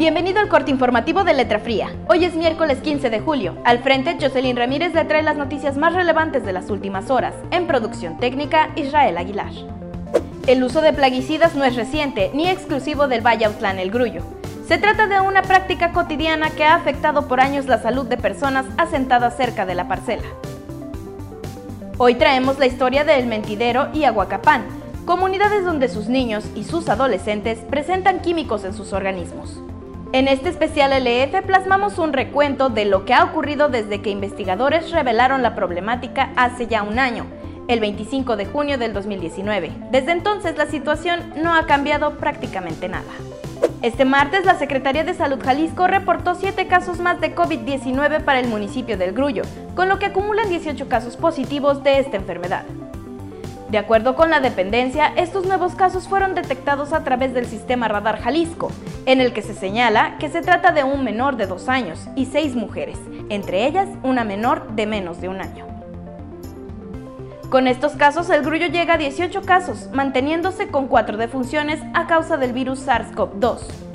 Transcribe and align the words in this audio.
Bienvenido 0.00 0.40
al 0.40 0.48
corte 0.48 0.70
informativo 0.70 1.24
de 1.24 1.34
Letra 1.34 1.58
Fría. 1.58 1.94
Hoy 2.08 2.24
es 2.24 2.34
miércoles 2.34 2.78
15 2.78 3.10
de 3.10 3.20
julio. 3.20 3.58
Al 3.66 3.80
frente, 3.80 4.16
Jocelyn 4.18 4.56
Ramírez 4.56 4.94
le 4.94 5.04
trae 5.04 5.22
las 5.22 5.36
noticias 5.36 5.76
más 5.76 5.92
relevantes 5.92 6.42
de 6.42 6.54
las 6.54 6.70
últimas 6.70 7.10
horas. 7.10 7.34
En 7.50 7.66
producción 7.66 8.16
técnica, 8.16 8.70
Israel 8.76 9.18
Aguilar. 9.18 9.52
El 10.46 10.64
uso 10.64 10.80
de 10.80 10.94
plaguicidas 10.94 11.54
no 11.54 11.64
es 11.64 11.76
reciente 11.76 12.30
ni 12.32 12.48
exclusivo 12.48 13.08
del 13.08 13.20
Valle 13.20 13.44
Autlán 13.44 13.78
El 13.78 13.90
Grullo. 13.90 14.22
Se 14.66 14.78
trata 14.78 15.06
de 15.06 15.20
una 15.20 15.42
práctica 15.42 15.92
cotidiana 15.92 16.48
que 16.48 16.64
ha 16.64 16.76
afectado 16.76 17.28
por 17.28 17.42
años 17.42 17.66
la 17.66 17.82
salud 17.82 18.06
de 18.06 18.16
personas 18.16 18.64
asentadas 18.78 19.36
cerca 19.36 19.66
de 19.66 19.74
la 19.74 19.86
parcela. 19.86 20.24
Hoy 21.98 22.14
traemos 22.14 22.58
la 22.58 22.64
historia 22.64 23.04
de 23.04 23.18
El 23.18 23.26
Mentidero 23.26 23.90
y 23.92 24.04
Aguacapán, 24.04 24.64
comunidades 25.04 25.62
donde 25.62 25.90
sus 25.90 26.08
niños 26.08 26.46
y 26.54 26.64
sus 26.64 26.88
adolescentes 26.88 27.58
presentan 27.68 28.20
químicos 28.20 28.64
en 28.64 28.72
sus 28.72 28.94
organismos. 28.94 29.60
En 30.12 30.26
este 30.26 30.48
especial 30.48 30.90
LF 30.90 31.46
plasmamos 31.46 31.98
un 31.98 32.12
recuento 32.12 32.68
de 32.68 32.84
lo 32.84 33.04
que 33.04 33.14
ha 33.14 33.22
ocurrido 33.22 33.68
desde 33.68 34.02
que 34.02 34.10
investigadores 34.10 34.90
revelaron 34.90 35.40
la 35.40 35.54
problemática 35.54 36.32
hace 36.34 36.66
ya 36.66 36.82
un 36.82 36.98
año, 36.98 37.26
el 37.68 37.78
25 37.78 38.36
de 38.36 38.44
junio 38.44 38.76
del 38.76 38.92
2019. 38.92 39.70
Desde 39.92 40.10
entonces 40.10 40.58
la 40.58 40.66
situación 40.66 41.20
no 41.36 41.54
ha 41.54 41.64
cambiado 41.66 42.16
prácticamente 42.16 42.88
nada. 42.88 43.12
Este 43.82 44.04
martes 44.04 44.44
la 44.44 44.58
Secretaría 44.58 45.04
de 45.04 45.14
Salud 45.14 45.38
Jalisco 45.40 45.86
reportó 45.86 46.34
7 46.34 46.66
casos 46.66 46.98
más 46.98 47.20
de 47.20 47.36
COVID-19 47.36 48.24
para 48.24 48.40
el 48.40 48.48
municipio 48.48 48.98
del 48.98 49.12
Grullo, 49.12 49.44
con 49.76 49.88
lo 49.88 50.00
que 50.00 50.06
acumulan 50.06 50.48
18 50.48 50.88
casos 50.88 51.16
positivos 51.16 51.84
de 51.84 52.00
esta 52.00 52.16
enfermedad. 52.16 52.64
De 53.70 53.78
acuerdo 53.78 54.16
con 54.16 54.30
la 54.30 54.40
dependencia, 54.40 55.12
estos 55.14 55.46
nuevos 55.46 55.76
casos 55.76 56.08
fueron 56.08 56.34
detectados 56.34 56.92
a 56.92 57.04
través 57.04 57.32
del 57.34 57.46
sistema 57.46 57.86
Radar 57.86 58.20
Jalisco, 58.20 58.72
en 59.06 59.20
el 59.20 59.32
que 59.32 59.42
se 59.42 59.54
señala 59.54 60.18
que 60.18 60.28
se 60.28 60.40
trata 60.40 60.72
de 60.72 60.82
un 60.82 61.04
menor 61.04 61.36
de 61.36 61.46
dos 61.46 61.68
años 61.68 62.08
y 62.16 62.26
seis 62.26 62.56
mujeres, 62.56 62.98
entre 63.28 63.66
ellas 63.68 63.88
una 64.02 64.24
menor 64.24 64.72
de 64.72 64.86
menos 64.86 65.20
de 65.20 65.28
un 65.28 65.40
año. 65.40 65.66
Con 67.48 67.68
estos 67.68 67.92
casos, 67.92 68.28
el 68.30 68.42
grullo 68.42 68.66
llega 68.66 68.94
a 68.94 68.98
18 68.98 69.42
casos, 69.42 69.88
manteniéndose 69.92 70.66
con 70.66 70.88
cuatro 70.88 71.16
defunciones 71.16 71.80
a 71.94 72.08
causa 72.08 72.36
del 72.36 72.52
virus 72.52 72.84
SARS-CoV-2. 72.84 73.89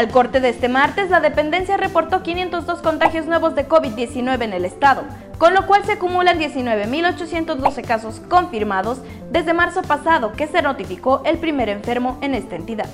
Al 0.00 0.08
corte 0.08 0.40
de 0.40 0.48
este 0.48 0.70
martes, 0.70 1.10
la 1.10 1.20
dependencia 1.20 1.76
reportó 1.76 2.22
502 2.22 2.80
contagios 2.80 3.26
nuevos 3.26 3.54
de 3.54 3.68
COVID-19 3.68 4.44
en 4.44 4.54
el 4.54 4.64
estado, 4.64 5.02
con 5.36 5.52
lo 5.52 5.66
cual 5.66 5.84
se 5.84 5.92
acumulan 5.92 6.38
19.812 6.38 7.84
casos 7.84 8.18
confirmados 8.20 9.02
desde 9.30 9.52
marzo 9.52 9.82
pasado 9.82 10.32
que 10.32 10.46
se 10.46 10.62
notificó 10.62 11.20
el 11.26 11.36
primer 11.36 11.68
enfermo 11.68 12.16
en 12.22 12.34
esta 12.34 12.56
entidad. 12.56 12.86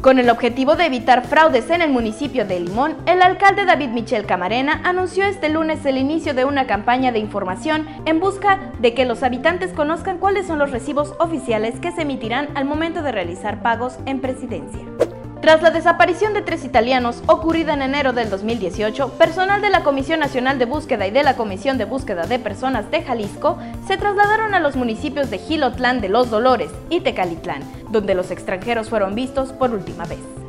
Con 0.00 0.18
el 0.18 0.30
objetivo 0.30 0.76
de 0.76 0.86
evitar 0.86 1.26
fraudes 1.26 1.68
en 1.68 1.82
el 1.82 1.90
municipio 1.90 2.46
de 2.46 2.58
Limón, 2.58 2.96
el 3.04 3.20
alcalde 3.20 3.66
David 3.66 3.90
Michel 3.90 4.24
Camarena 4.24 4.80
anunció 4.82 5.24
este 5.24 5.50
lunes 5.50 5.84
el 5.84 5.98
inicio 5.98 6.32
de 6.32 6.46
una 6.46 6.66
campaña 6.66 7.12
de 7.12 7.18
información 7.18 7.86
en 8.06 8.18
busca 8.18 8.72
de 8.78 8.94
que 8.94 9.04
los 9.04 9.22
habitantes 9.22 9.74
conozcan 9.74 10.16
cuáles 10.16 10.46
son 10.46 10.58
los 10.58 10.70
recibos 10.70 11.12
oficiales 11.18 11.78
que 11.80 11.92
se 11.92 12.00
emitirán 12.00 12.48
al 12.54 12.64
momento 12.64 13.02
de 13.02 13.12
realizar 13.12 13.60
pagos 13.60 13.98
en 14.06 14.22
presidencia. 14.22 14.80
Tras 15.40 15.62
la 15.62 15.70
desaparición 15.70 16.34
de 16.34 16.42
tres 16.42 16.66
italianos 16.66 17.22
ocurrida 17.26 17.72
en 17.72 17.80
enero 17.80 18.12
del 18.12 18.28
2018, 18.28 19.12
personal 19.12 19.62
de 19.62 19.70
la 19.70 19.82
Comisión 19.82 20.20
Nacional 20.20 20.58
de 20.58 20.66
Búsqueda 20.66 21.06
y 21.06 21.10
de 21.10 21.22
la 21.22 21.34
Comisión 21.34 21.78
de 21.78 21.86
Búsqueda 21.86 22.26
de 22.26 22.38
Personas 22.38 22.90
de 22.90 23.02
Jalisco 23.02 23.58
se 23.86 23.96
trasladaron 23.96 24.54
a 24.54 24.60
los 24.60 24.76
municipios 24.76 25.30
de 25.30 25.38
Gilotlán 25.38 26.02
de 26.02 26.10
los 26.10 26.28
Dolores 26.28 26.70
y 26.90 27.00
Tecalitlán, 27.00 27.62
donde 27.90 28.14
los 28.14 28.30
extranjeros 28.30 28.90
fueron 28.90 29.14
vistos 29.14 29.54
por 29.54 29.70
última 29.70 30.04
vez. 30.04 30.39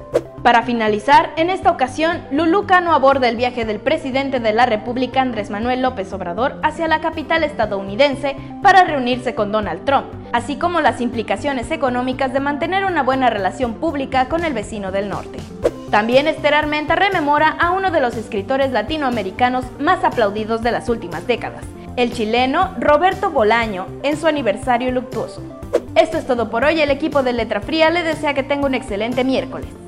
Para 0.44 0.64
finalizar, 0.64 1.34
en 1.36 1.52
esta 1.52 1.70
ocasión, 1.70 2.22
Lulú 2.31 2.66
Cano 2.66 2.94
aborda 2.94 3.30
el 3.30 3.36
viaje 3.36 3.64
del 3.64 3.80
presidente 3.80 4.39
de 4.39 4.54
la 4.54 4.65
República 4.65 5.21
Andrés 5.21 5.52
Manuel 5.52 5.83
López 5.83 6.11
Obrador 6.14 6.60
hacia 6.64 6.88
la 6.88 6.99
capital 6.99 7.43
estadounidense 7.43 8.36
para 8.64 8.83
reunirse 8.83 9.36
con 9.36 9.52
Donald 9.52 9.86
Trump, 9.86 10.08
así 10.33 10.55
como 10.55 10.82
las 10.82 10.99
implicaciones 10.99 11.70
económicas 11.70 12.33
de 12.33 12.39
mantener 12.39 12.86
una 12.86 13.04
buena 13.04 13.30
relación 13.30 13.76
pública 13.76 14.30
con 14.30 14.43
el 14.43 14.54
vecino 14.54 14.92
del 14.92 15.10
norte. 15.10 15.38
También 15.92 16.27
Esther 16.27 16.55
rememora 16.88 17.49
a 17.60 17.70
uno 17.71 17.92
de 17.92 17.99
los 17.99 18.17
escritores 18.17 18.71
latinoamericanos 18.71 19.65
más 19.80 20.04
aplaudidos 20.04 20.64
de 20.64 20.71
las 20.71 20.89
últimas 20.89 21.27
décadas, 21.27 21.65
el 21.98 22.14
chileno 22.14 22.73
Roberto 22.80 23.30
Bolaño, 23.30 23.86
en 24.02 24.17
su 24.17 24.26
aniversario 24.26 24.92
luctuoso. 24.92 25.44
Esto 25.94 26.17
es 26.17 26.26
todo 26.26 26.49
por 26.49 26.64
hoy, 26.64 26.82
el 26.82 26.89
equipo 26.89 27.21
de 27.21 27.33
Letra 27.33 27.61
Fría 27.61 27.92
le 27.92 28.02
desea 28.02 28.33
que 28.33 28.44
tenga 28.44 28.65
un 28.65 28.73
excelente 28.73 29.23
miércoles. 29.23 29.80